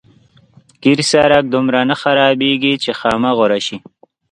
قیر 0.83 0.99
سړک 1.11 1.43
دومره 1.53 1.79
نه 1.89 1.95
خرابېږي 2.01 2.73
چې 2.83 2.91
خامه 2.99 3.31
غوره 3.37 3.59
شي. 3.67 3.77